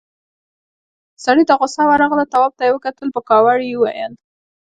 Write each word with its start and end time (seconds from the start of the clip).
سړي 1.23 1.43
ته 1.49 1.53
غوسه 1.59 1.81
ورغله، 1.87 2.25
تواب 2.33 2.53
ته 2.57 2.63
يې 2.67 2.73
وکتل، 2.75 3.07
په 3.15 3.21
کاوړ 3.29 3.57
يې 3.67 3.73
وويل: 3.77 4.13